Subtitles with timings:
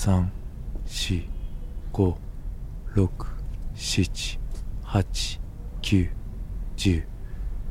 [0.00, 0.24] 3
[0.86, 1.28] 4
[1.92, 2.14] 5
[2.94, 3.10] 6
[3.74, 4.38] 7
[4.86, 5.40] 8
[5.82, 6.10] 9
[6.74, 7.04] 10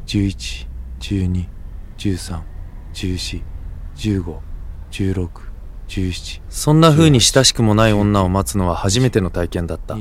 [0.05, 0.67] 11
[0.99, 1.47] 12
[1.97, 2.43] 13
[2.93, 3.43] 14
[3.95, 4.39] 15
[4.91, 5.29] 16
[5.87, 9.95] 17そんな風に親しくもない女を待つのは初めての体験だった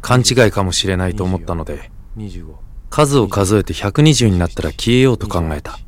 [0.00, 1.90] 勘違いかもしれないと思ったので
[2.88, 5.78] 数を数えて120になったら消えようと考えた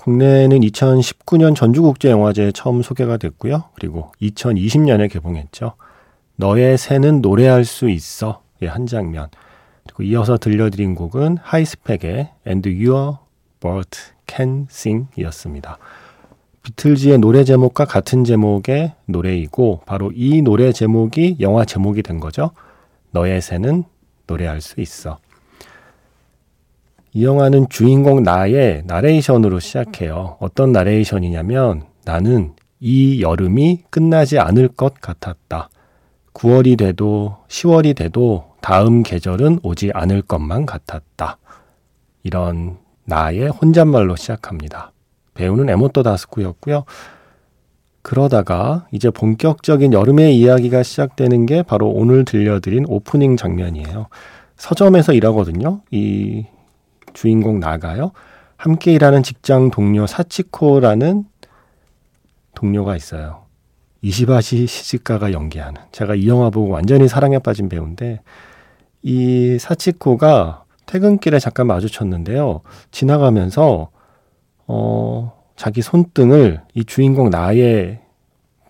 [0.00, 3.64] 국내는 2019년 전주국제영화제에 처음 소개가 됐고요.
[3.74, 5.74] 그리고 2020년에 개봉했죠.
[6.36, 8.40] 너의 새는 노래할 수 있어.
[8.62, 9.28] 의한 장면.
[9.84, 13.18] 그리고 이어서 들려드린 곡은 하이스펙의 And Your
[13.60, 13.90] Bird
[14.26, 15.76] Can Sing 이었습니다.
[16.62, 22.52] 비틀즈의 노래 제목과 같은 제목의 노래이고 바로 이 노래 제목이 영화 제목이 된 거죠.
[23.10, 23.84] 너의 새는
[24.26, 25.18] 노래할 수 있어.
[27.12, 30.36] 이 영화는 주인공 나의 나레이션으로 시작해요.
[30.38, 35.70] 어떤 나레이션이냐면 나는 이 여름이 끝나지 않을 것 같았다.
[36.34, 41.38] 9월이 돼도 10월이 돼도 다음 계절은 오지 않을 것만 같았다.
[42.22, 44.92] 이런 나의 혼잣말로 시작합니다.
[45.34, 46.84] 배우는 에모토 다스쿠였고요.
[48.02, 54.06] 그러다가 이제 본격적인 여름의 이야기가 시작되는 게 바로 오늘 들려드린 오프닝 장면이에요.
[54.56, 55.80] 서점에서 일하거든요.
[55.90, 56.46] 이
[57.20, 58.12] 주인공 나가요.
[58.56, 61.24] 함께 일하는 직장 동료 사치코라는
[62.54, 63.44] 동료가 있어요.
[64.00, 65.82] 이시바시 시즈카가 연기하는.
[65.92, 68.22] 제가 이 영화 보고 완전히 사랑에 빠진 배우인데
[69.02, 72.62] 이 사치코가 퇴근길에 잠깐 마주쳤는데요.
[72.90, 73.90] 지나가면서
[74.66, 78.00] 어, 자기 손등을 이 주인공 나의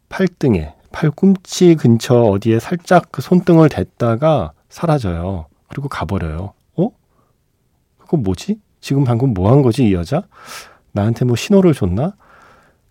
[0.09, 5.47] 팔등에, 팔꿈치 근처 어디에 살짝 그 손등을 댔다가 사라져요.
[5.69, 6.55] 그리고 가버려요.
[8.11, 8.17] 어?
[8.17, 8.61] 그거 뭐지?
[8.81, 10.23] 지금 방금 뭐 한 거지, 이 여자?
[10.93, 12.15] 나한테 뭐 신호를 줬나?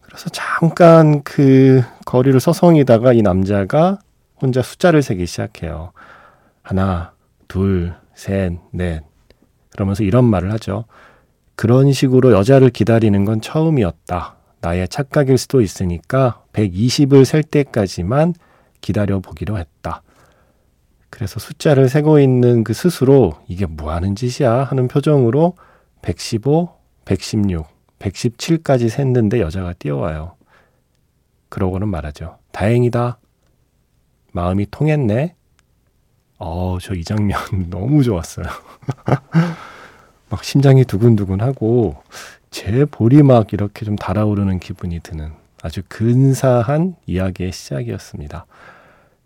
[0.01, 3.99] 그래서 잠깐 그 거리를 서성이다가 이 남자가
[4.41, 5.91] 혼자 숫자를 세기 시작해요.
[6.63, 7.11] 하나,
[7.47, 9.03] 둘, 셋, 넷.
[9.71, 10.85] 그러면서 이런 말을 하죠.
[11.55, 14.35] 그런 식으로 여자를 기다리는 건 처음이었다.
[14.61, 18.33] 나의 착각일 수도 있으니까 120을 셀 때까지만
[18.81, 20.01] 기다려 보기로 했다.
[21.09, 25.55] 그래서 숫자를 세고 있는 그 스스로 이게 뭐 하는 짓이야 하는 표정으로
[26.01, 26.75] 115,
[27.05, 27.65] 116,
[27.99, 30.35] 117까지 샜는데 여자가 뛰어와요.
[31.49, 32.37] 그러고는 말하죠.
[32.51, 33.19] 다행이다.
[34.31, 35.35] 마음이 통했네.
[36.37, 37.39] 어, 저 이 장면
[37.69, 38.45] 너무 좋았어요.
[40.29, 41.95] 막 심장이 두근두근하고
[42.51, 48.45] 제 볼이 막 이렇게 좀 달아오르는 기분이 드는 아주 근사한 이야기의 시작이었습니다.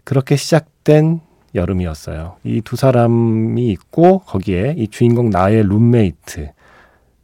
[0.03, 1.21] 그렇게 시작된
[1.55, 2.37] 여름이었어요.
[2.43, 6.49] 이 두 사람이 있고 거기에 이 주인공 나의 룸메이트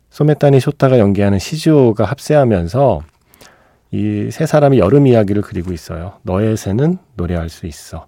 [0.10, 3.02] 소메타니 쇼타가 연기하는 시즈오가 합세하면서
[3.92, 6.14] 이 세 사람이 여름 이야기를 그리고 있어요.
[6.24, 8.06] 너의 새는 노래할 수 있어.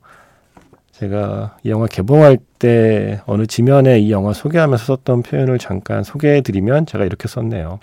[0.92, 6.86] 제가 이 영화 개봉할 때 어느 지면에 이 영화 소개하면서 썼던 표현을 잠깐 소개해 드리면
[6.86, 7.80] 제가 이렇게 썼네요.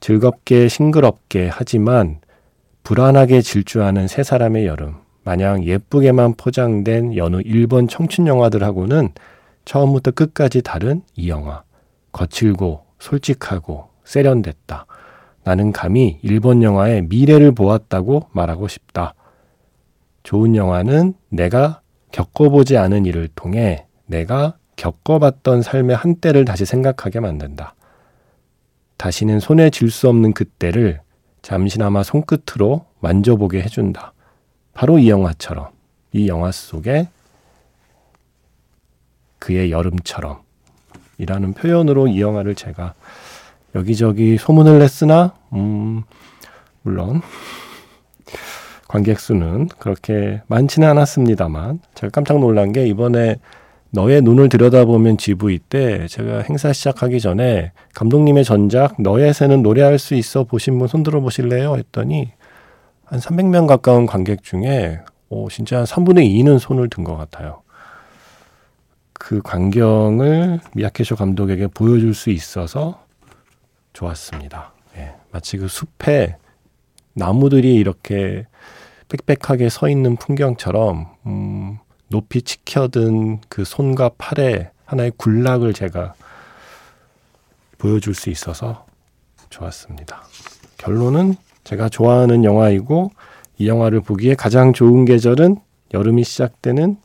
[0.00, 2.20] 즐겁게 싱그럽게 하지만
[2.84, 5.01] 불안하게 질주하는 세 사람의 여름.
[5.24, 9.10] 마냥 예쁘게만 포장된 여느 일본 청춘 영화들하고는
[9.64, 11.62] 처음부터 끝까지 다른 이 영화.
[12.12, 14.86] 거칠고 솔직하고 세련됐다.
[15.44, 19.14] 나는 감히 일본 영화의 미래를 보았다고 말하고 싶다.
[20.22, 21.80] 좋은 영화는 내가
[22.12, 27.74] 겪어보지 않은 일을 통해 내가 겪어봤던 삶의 한때를 다시 생각하게 만든다.
[28.96, 31.00] 다시는 손에 쥘 수 없는 그때를
[31.40, 34.12] 잠시나마 손끝으로 만져보게 해준다.
[34.74, 35.68] 바로 이 영화처럼,
[36.12, 37.08] 이 영화 속에
[39.38, 40.40] 그의 여름처럼
[41.18, 42.94] 이라는 표현으로 이 영화를 제가
[43.74, 46.02] 여기저기 소문을 냈으나, 음,
[46.82, 47.22] 물론
[48.88, 53.36] 관객 수는 그렇게 많지는 않았습니다만 제가 깜짝 놀란 게 이번에
[53.90, 60.14] 너의 눈을 들여다보면 GV 때 제가 행사 시작하기 전에 감독님의 전작 너의 새는 노래할 수
[60.14, 61.76] 있어 보신 분 손들어 보실래요?
[61.76, 62.32] 했더니
[63.12, 64.98] 한 300명 가까운 관객 중에
[65.28, 67.60] 오, 진짜 한 3분의 2는 손을 든 것 같아요.
[69.12, 73.04] 그 광경을 미야케쇼 감독에게 보여줄 수 있어서
[73.92, 74.72] 좋았습니다.
[74.96, 76.36] 예, 마치 그 숲에
[77.12, 78.46] 나무들이 이렇게
[79.10, 81.78] 빽빽하게 서 있는 풍경처럼 음,
[82.08, 86.14] 높이 치켜든 그 손과 팔에 하나의 군락을 제가
[87.76, 88.86] 보여줄 수 있어서
[89.50, 90.22] 좋았습니다.
[90.78, 93.10] 결론은 제가 좋아하는 영화이고
[93.58, 95.56] 이 영화를 보기에 가장 좋은 계절은
[95.94, 96.96] 여름이 시작되는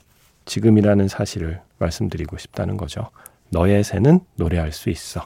[0.45, 3.09] 지금이라는 사실을 말씀드리고 싶다는 거죠.
[3.49, 5.21] 너의 새는 노래할 수 있어.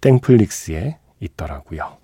[0.00, 1.96] 땡플릭스에 있더라고요.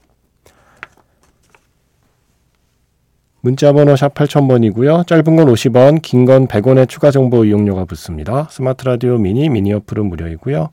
[3.42, 5.06] 문자번호 샵 8000번이고요.
[5.06, 8.48] 짧은 건 50원, 긴 건 100원의 추가 정보 이용료가 붙습니다.
[8.50, 10.70] 스마트 라디오 미니, 미니 어플은 무료이고요.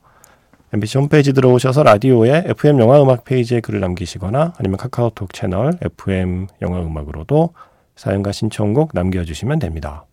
[0.72, 6.80] MBC 홈페이지 들어오셔서 라디오에 FM 영화 음악 페이지에 글을 남기시거나 아니면 카카오톡 채널 FM 영화
[6.80, 7.54] 음악으로도
[7.96, 10.04] 사연과 신청곡 남겨주시면 됩니다.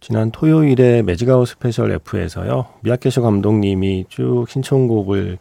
[0.00, 2.66] 지난 토요일에 매직아워 스페셜 F에서요.
[2.82, 5.38] 미야케쇼 감독님이 쭉 신청곡을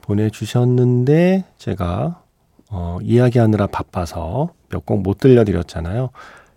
[0.00, 2.22] 보내주셨는데 제가
[2.70, 6.10] 어, 이야기하느라 바빠서 몇 곡 못 들려드렸잖아요.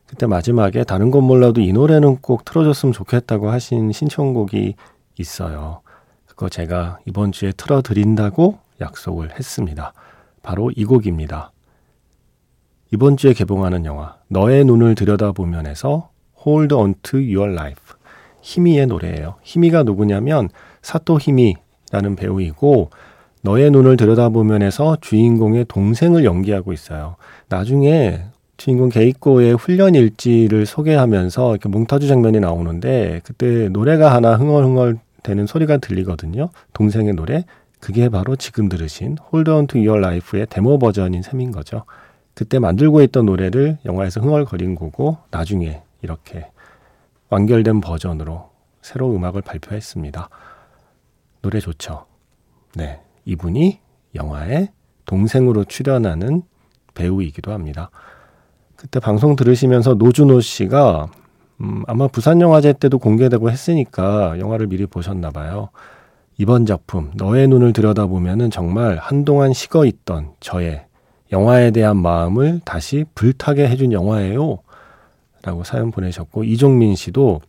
[0.08, 4.76] 그때 마지막에 다른 건 몰라도 이 노래는 꼭 틀어줬으면 좋겠다고 하신 신청곡이
[5.20, 5.82] 있어요.
[6.38, 9.94] 그거 제가 이번 주에 틀어드린다고 약속을 했습니다.
[10.44, 11.52] 바로 이 곡입니다.
[12.94, 16.10] 이번 주에 개봉하는 영화 너의 눈을 들여다보면에서
[16.46, 17.96] Hold On To Your Life
[18.44, 19.38] 히미의 노래예요.
[19.42, 20.50] 히미가 누구냐면
[20.84, 22.92] 사토 히미라는 배우이고
[23.42, 27.16] 너의 눈을 들여다보면에서 주인공의 동생을 연기하고 있어요.
[27.50, 28.26] 나중에
[28.58, 35.76] 주인공 게이코의 훈련 일지를 소개하면서 이렇게 몽타주 장면이 나오는데 그때 노래가 하나 흥얼흥얼 되는 소리가
[35.78, 36.52] 들리거든요.
[36.72, 37.44] 동생의 노래.
[37.82, 41.84] 그게 바로 지금 들으신 On To Your Life의 데모 버전인 셈인 거죠.
[42.34, 46.50] 그때 만들고 있던 노래를 영화에서 흥얼거린 거고 나중에 이렇게
[47.30, 48.52] 완결된 버전으로
[48.82, 50.30] 새로 음악을 발표했습니다.
[51.42, 52.06] 노래 좋죠.
[52.76, 53.02] 네.
[53.26, 53.80] 이분이
[54.16, 54.72] 영화에
[55.06, 56.44] 동생으로 출연하는
[56.94, 57.90] 배우이기도 합니다.
[58.78, 61.10] 그때 방송 들으시면서 노준호 씨가
[61.62, 65.70] 음, 아마 부산 영화제 때도 공개되고 했으니까 영화를 미리 보셨나 봐요.
[66.38, 70.86] 이번 작품 너의 눈을 들여다보면은 정말 한동안 식어 있던 저의
[71.32, 74.60] 영화에 대한 마음을 다시 불타게 해준 영화예요.
[75.44, 77.42] 라고 사연 보내셨고 이종민 씨도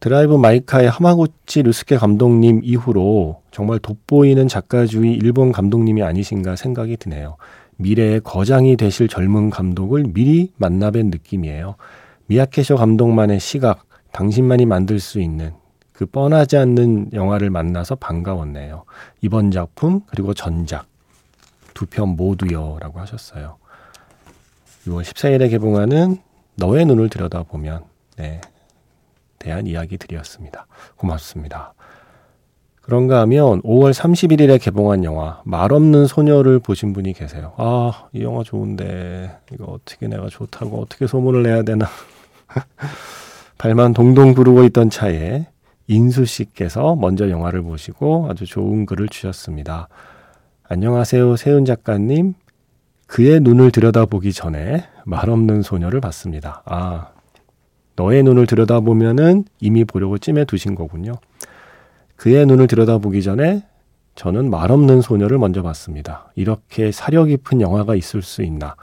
[0.00, 7.36] 드라이브 마이카의 하마구치 류스케 감독님 이후로 정말 돋보이는 작가주의 일본 감독님이 아니신가 생각이 드네요.
[7.76, 11.76] 미래의 거장이 되실 젊은 감독을 미리 만나뵌 느낌이에요.
[12.26, 15.52] 미야케쇼 감독만의 시각, 당신만이 만들 수 있는
[15.92, 18.84] 그 뻔하지 않는 영화를 만나서 반가웠네요.
[19.22, 20.86] 이번 작품 그리고 전작
[21.74, 23.56] 두 편 모두요라고 하셨어요.
[24.86, 26.18] 6월 14일에 개봉하는
[26.56, 27.84] 너의 눈을 들여다보면
[28.16, 28.40] 네,
[29.38, 30.66] 대한 이야기들이었습니다.
[30.96, 31.74] 고맙습니다.
[32.80, 37.52] 그런가 하면 5월 31일에 개봉한 영화 말 없는 소녀를 보신 분이 계세요.
[37.56, 41.86] 아, 이 영화 좋은데 이거 어떻게 내가 좋다고 어떻게 소문을 내야 되나.
[43.58, 45.46] 발만 동동 구르고 있던 차에
[45.88, 49.88] 인수 씨께서 먼저 영화를 보시고 아주 좋은 글을 주셨습니다.
[50.68, 52.34] 안녕하세요, 세훈 작가님.
[53.06, 56.62] 그의 눈을 들여다보기 전에 말 없는 소녀를 봤습니다.
[56.66, 57.10] 아,
[57.94, 61.12] 너의 눈을 들여다보면은 이미 보려고 찜해 두신 거군요.
[62.16, 63.64] 그의 눈을 들여다보기 전에
[64.16, 66.32] 저는 말 없는 소녀를 먼저 봤습니다.
[66.34, 68.74] 이렇게 사려 깊은 영화가 있을 수 있나.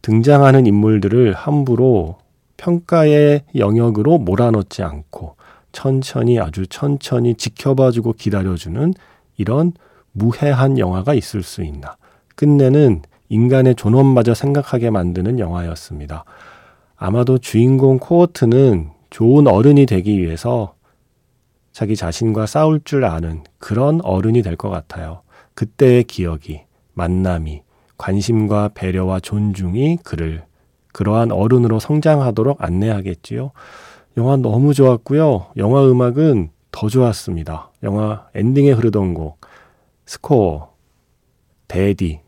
[0.00, 2.18] 등장하는 인물들을 함부로
[2.62, 5.34] 평가의 영역으로 몰아넣지 않고
[5.72, 8.94] 천천히 아주 천천히 지켜봐주고 기다려주는
[9.36, 9.72] 이런
[10.12, 11.96] 무해한 영화가 있을 수 있나.
[12.36, 16.24] 끝내는 인간의 존엄마저 생각하게 만드는 영화였습니다.
[16.96, 20.74] 아마도 주인공 코어트는 좋은 어른이 되기 위해서
[21.72, 25.22] 자기 자신과 싸울 줄 아는 그런 어른이 될 것 같아요.
[25.54, 26.62] 그때의 기억이,
[26.94, 27.62] 만남이,
[27.96, 30.44] 관심과 배려와 존중이 그를
[30.92, 33.52] 그러한 어른으로 성장하도록 안내하겠지요.
[34.16, 35.46] 영화 너무 좋았고요.
[35.56, 37.70] 영화 음악은 더 좋았습니다.
[37.82, 39.40] 영화 엔딩에 흐르던 곡,
[40.06, 40.72] 스코어,
[41.68, 42.20] 데디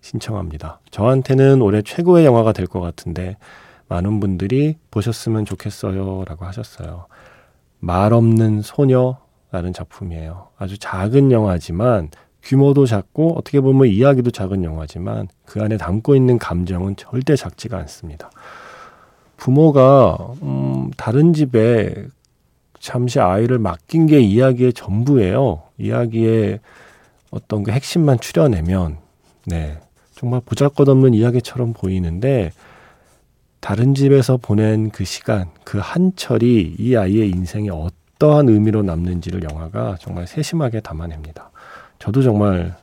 [0.00, 0.80] 신청합니다.
[0.90, 3.36] 저한테는 올해 최고의 영화가 될 것 같은데
[3.88, 6.24] 많은 분들이 보셨으면 좋겠어요.
[6.26, 7.06] 라고 하셨어요.
[7.80, 10.48] 말 없는 소녀라는 작품이에요.
[10.56, 12.10] 아주 작은 영화지만
[12.42, 18.30] 규모도 작고 어떻게 보면 이야기도 작은 영화지만 그 안에 담고 있는 감정은 절대 작지가 않습니다.
[19.36, 21.94] 부모가 음, 다른 집에
[22.78, 25.62] 잠시 아이를 맡긴 게 이야기의 전부예요.
[25.78, 26.60] 이야기의
[27.30, 28.98] 어떤 그 핵심만 추려내면
[29.46, 29.78] 네
[30.14, 32.52] 정말 보잘것없는 이야기처럼 보이는데
[33.60, 40.26] 다른 집에서 보낸 그 시간, 그 한철이 이 아이의 인생에 어떠한 의미로 남는지를 영화가 정말
[40.26, 41.50] 세심하게 담아냅니다.
[42.00, 42.74] 저도 정말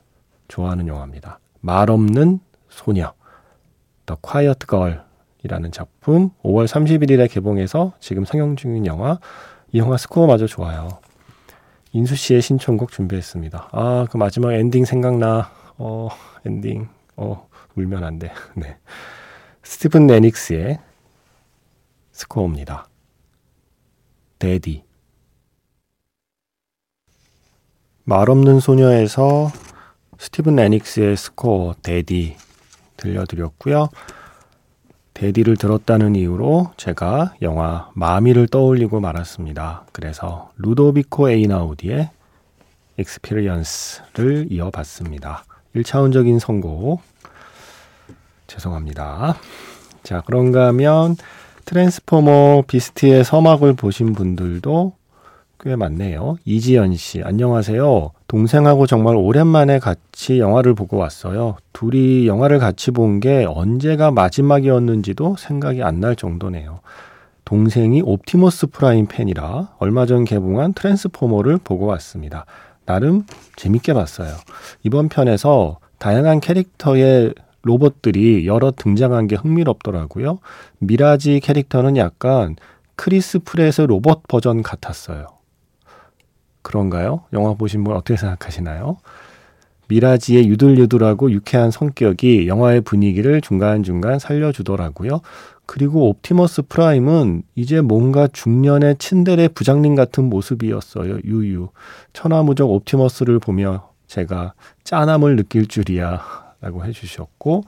[0.46, 1.40] 좋아하는 영화입니다.
[1.60, 3.12] 말 없는 소녀,
[4.06, 9.18] The Quiet Girl이라는 작품 5월 31일에 개봉해서 지금 상영 중인 영화.
[9.72, 11.00] 이 영화 스코어마저 좋아요.
[11.92, 13.70] 인수 씨의 신청곡 준비했습니다.
[13.72, 15.50] 아, 그 마지막 엔딩 생각나.
[15.76, 16.08] 어,
[16.46, 16.88] 엔딩.
[17.16, 18.32] 어, 울면 안 돼.
[18.54, 18.78] 네.
[19.64, 20.78] 스티븐 레닉스의
[22.12, 22.86] 스코어입니다.
[24.38, 24.87] Daddy.
[28.08, 29.52] 말 없는 소녀에서
[30.16, 32.38] 스티븐 레닉스의 스코어 Daddy
[32.96, 33.90] 들려드렸고요.
[35.12, 39.84] Daddy를 들었다는 이유로 제가 영화 마미를 떠올리고 말았습니다.
[39.92, 42.08] 그래서 루도비코 에이나우디의
[42.96, 45.44] Experience를 이어봤습니다.
[45.76, 47.02] 1차원적인 선곡
[48.46, 49.36] 죄송합니다.
[50.02, 51.14] 자, 그런가 하면
[51.66, 54.97] 트랜스포머 비스트의 서막을 보신 분들도
[55.60, 56.36] 꽤 많네요.
[56.44, 58.10] 이지연 씨, 안녕하세요.
[58.28, 61.56] 동생하고 정말 오랜만에 같이 영화를 보고 왔어요.
[61.72, 66.78] 둘이 영화를 같이 본 게 언제가 마지막이었는지도 생각이 안 날 정도네요.
[67.44, 72.44] 동생이 옵티머스 프라임 팬이라 얼마 전 개봉한 트랜스포머를 보고 왔습니다.
[72.86, 73.24] 나름
[73.56, 74.34] 재밌게 봤어요.
[74.84, 80.38] 이번 편에서 다양한 캐릭터의 로봇들이 여러 등장한 게 흥미롭더라고요.
[80.78, 82.54] 미라지 캐릭터는 약간
[82.94, 85.26] 크리스 프랫의 로봇 버전 같았어요.
[86.68, 87.22] 그런가요?
[87.32, 88.98] 영화 보신 분 어떻게 생각하시나요?
[89.88, 95.22] 미라지의 유들유들하고 유쾌한 성격이 영화의 분위기를 중간중간 살려주더라고요.
[95.64, 101.20] 그리고 옵티머스 프라임은 이제 뭔가 중년의 츤데레 부장님 같은 모습이었어요.
[101.24, 101.70] 유유.
[102.12, 104.52] 천하무적 옵티머스를 보며 제가
[104.84, 106.20] 짠함을 느낄 줄이야.
[106.60, 107.64] 라고 해주셨고,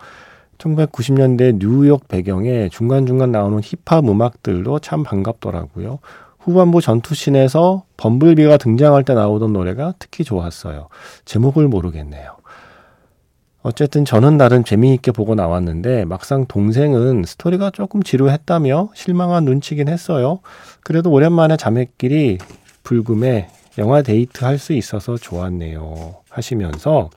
[0.58, 6.00] 1990년대 뉴욕 배경에 중간중간 나오는 힙합 음악들도 참 반갑더라고요.
[6.40, 10.88] 후반부 전투씬에서 범블비가 등장할 때 나오던 노래가 특히 좋았어요.
[11.24, 12.36] 제목을 모르겠네요.
[13.62, 20.40] 어쨌든 저는 나름 재미있게 보고 나왔는데 막상 동생은 스토리가 조금 지루했다며 실망한 눈치긴 했어요.
[20.82, 22.38] 그래도 오랜만에 자매끼리
[22.84, 26.16] 불금에 영화 데이트 할 수 있어서 좋았네요.
[26.30, 27.10] 하시면서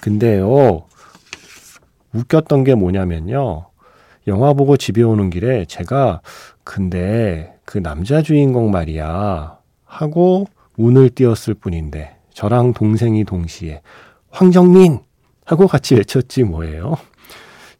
[0.00, 0.84] 근데요
[2.14, 3.66] 웃겼던 게 뭐냐면요.
[4.28, 6.22] 영화 보고 집에 오는 길에 제가
[6.64, 10.46] 근데 그 남자 주인공 말이야 하고
[10.78, 13.82] 운을 띄었을 뿐인데 저랑 동생이 동시에
[14.30, 15.00] 황정민
[15.44, 16.96] 하고 같이 외쳤지 뭐예요.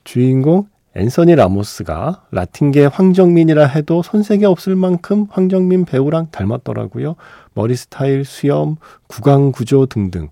[0.05, 0.67] 주인공
[0.97, 7.17] 앤서니 라모스가 라틴계 황정민이라 해도 손색이 없을 만큼 황정민 배우랑 닮았더라고요.
[7.55, 8.77] 머리 스타일, 수염,
[9.07, 10.31] 구강 구조 등등.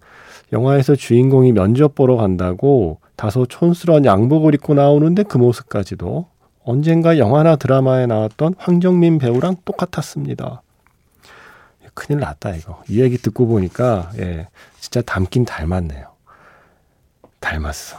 [0.52, 6.26] 영화에서 주인공이 면접 보러 간다고 다소 촌스러운 양복을 입고 나오는데 그 모습까지도
[6.64, 10.62] 언젠가 영화나 드라마에 나왔던 황정민 배우랑 똑같았습니다.
[11.92, 12.83] 큰일 났다 이거.
[12.88, 14.49] 이 얘기 듣고 보니까 예,
[14.80, 16.09] 진짜 닮긴 닮았네요.
[17.40, 17.99] 닮았어.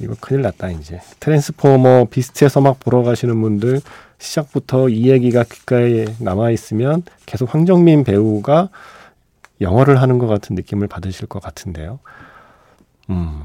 [0.00, 1.00] 이거 큰일 났다 이제.
[1.20, 3.80] 트랜스포머 비스트의 서막 보러 가시는 분들
[4.18, 8.68] 시작부터 이 얘기가 귓가에 남아 있으면 계속 황정민 배우가
[9.60, 12.00] 영어를 하는 것 같은 느낌을 받으실 것 같은데요.
[13.10, 13.42] 음.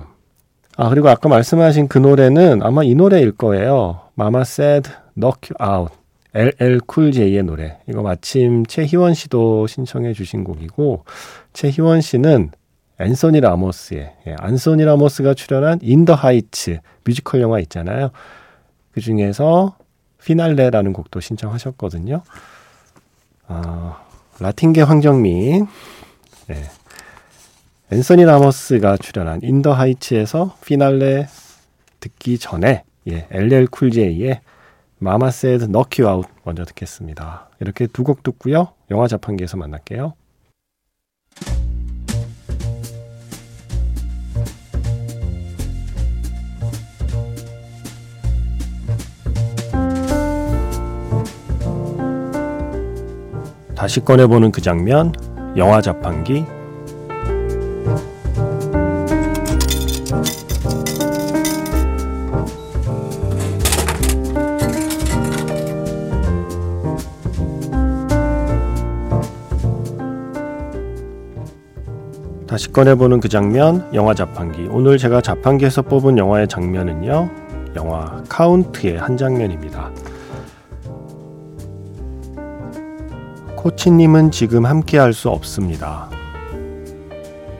[0.77, 4.04] 아, 그리고 아까 말씀하신 그 노래는 아마 이 노래일 거예요.
[4.15, 5.93] Mama Said Knock You Out.
[6.33, 7.79] LL Cool J의 노래.
[7.87, 11.05] 이거 마침 최희원 씨도 신청해 주신 곡이고,
[11.53, 12.51] 최희원 씨는
[12.99, 18.11] 앤소니 라모스의, 예, 안소니 라모스가 출연한 In the Heights 뮤지컬 영화 있잖아요.
[18.91, 19.77] 그 중에서
[20.23, 22.21] 피날레라는 곡도 신청하셨거든요.
[23.47, 24.01] 아,
[24.39, 25.67] 라틴계 황정민,
[26.51, 26.63] 예,
[27.91, 31.27] 앤서니 라모스가 출연한 In the Heights에서 피날레
[31.99, 34.41] 듣기 전에 예, LL Cool J의
[34.97, 37.49] Mama Said Knock You Out 먼저 듣겠습니다.
[37.59, 38.69] 이렇게 두 곡 듣고요.
[38.91, 40.13] 영화 자판기에서 만날게요.
[53.75, 55.13] 다시 꺼내보는 그 장면,
[55.57, 56.45] 영화 자판기
[72.65, 74.67] 다시 꺼내보는 그 장면, 영화 자판기.
[74.71, 77.29] 오늘 제가 자판기에서 뽑은 영화의 장면은요,
[77.75, 79.91] 영화 카운트의 한 장면입니다.
[83.55, 86.09] 코치님은 지금 함께 할 수 없습니다.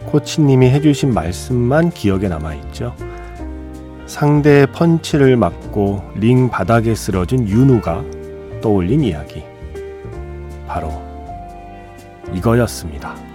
[0.07, 2.95] 코치님이 해주신 말씀만 기억에 남아있죠.
[4.07, 8.03] 상대의 펀치를 맞고 링 바닥에 쓰러진 윤우가
[8.61, 9.43] 떠올린 이야기.
[10.67, 10.91] 바로
[12.33, 13.34] 이거였습니다.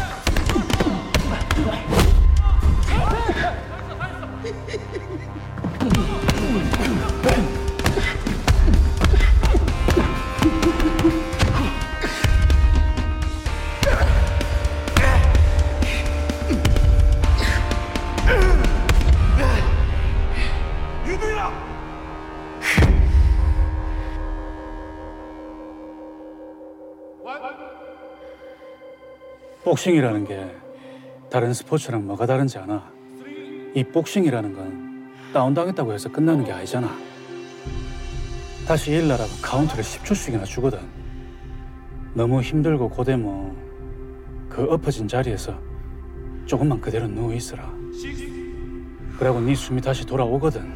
[29.81, 30.55] 복싱이라는 게
[31.31, 32.91] 다른 스포츠랑 뭐가 다른지 아나?
[33.73, 36.95] 이 복싱이라는 건 다운당했다고 해서 끝나는 게 아니잖아.
[38.67, 40.79] 다시 일나라고 카운트를 10초씩이나 주거든.
[42.13, 45.59] 너무 힘들고 고되면 그 엎어진 자리에서
[46.45, 47.73] 조금만 그대로 누워 있어라.
[49.17, 50.71] 그러고 네 숨이 다시 돌아오거든.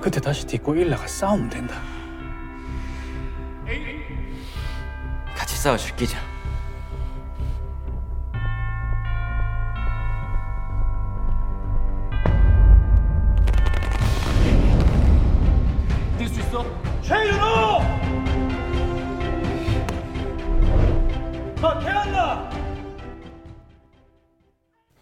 [0.00, 1.74] 그때 다시 딛고 일나가 싸우면 된다.
[5.34, 6.31] 같이 싸워 죽기자.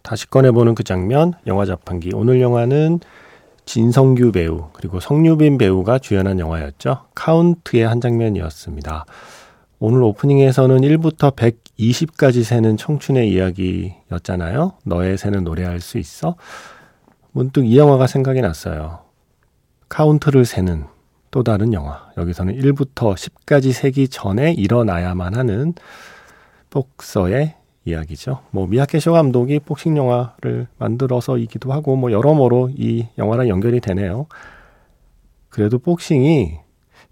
[0.02, 2.10] 다시 꺼내보는 그 장면, 영화 자판기.
[2.12, 3.00] 오늘 영화는
[3.64, 7.06] 진성규 배우, 그리고 성유빈 배우가 주연한 영화였죠.
[7.14, 9.06] 카운트의 한 장면이었습니다.
[9.78, 14.72] 오늘 오프닝에서는 1부터 120까지 세는 청춘의 이야기였잖아요.
[14.84, 16.36] 너의 새는 노래할 수 있어?
[17.32, 18.98] 문득 이 영화가 생각이 났어요.
[19.88, 20.84] 카운트를 세는
[21.30, 22.10] 또 다른 영화.
[22.18, 25.74] 여기서는 1부터 10까지 세기 전에 일어나야만 하는
[26.70, 27.54] 복서의
[27.84, 28.40] 이야기죠.
[28.50, 34.26] 뭐 미야케쇼 감독이 복싱 영화를 만들어서이기도 하고 뭐 여러모로 이 영화랑 연결이 되네요.
[35.48, 36.58] 그래도 복싱이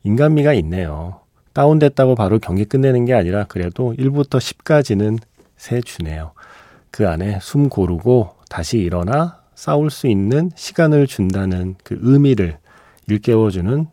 [0.04, 1.20] 인간미가 있네요.
[1.52, 5.18] 다운됐다고 바로 경기 끝내는 게 아니라 그래도 1부터 10까지는
[5.56, 6.32] 세 주네요.
[6.90, 12.58] 그 안에 숨 고르고 다시 일어나 싸울 수 있는 시간을 준다는 그 의미를
[13.08, 13.86] 일깨워주는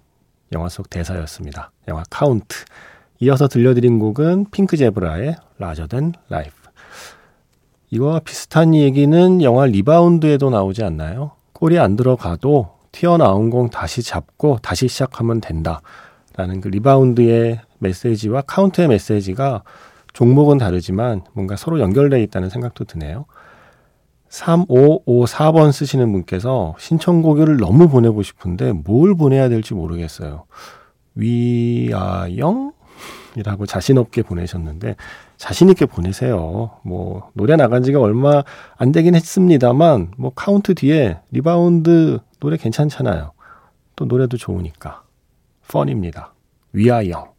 [0.53, 1.71] 영화 속 대사였습니다.
[1.87, 2.65] 영화 카운트.
[3.19, 6.53] 이어서 들려드린 곡은 Pink Zebra의 Larger Than Life.
[7.91, 11.31] 이와 비슷한 얘기는 영화 리바운드에도 나오지 않나요?
[11.53, 15.81] 골이 안 들어가도 튀어나온 공 다시 잡고 다시 시작하면 된다.
[16.35, 19.63] 라는 그 리바운드의 메시지와 카운트의 메시지가
[20.13, 23.25] 종목은 다르지만 뭔가 서로 연결되어 있다는 생각도 드네요.
[24.29, 30.45] 3554번 쓰시는 분께서 신청곡을 너무 보내고 싶은데 뭘 보내야 될지 모르겠어요.
[31.15, 32.73] We Are Young?
[33.35, 34.95] 이라고 자신 없게 보내셨는데
[35.37, 36.71] 자신 있게 보내세요.
[36.83, 38.43] 뭐 노래 나간 지가 얼마
[38.77, 43.33] 안 되긴 했습니다만 뭐 카운트 뒤에 리바운드 노래 괜찮잖아요.
[43.95, 45.03] 또 노래도 좋으니까
[45.67, 46.33] 펀입니다.
[46.73, 47.34] 위아영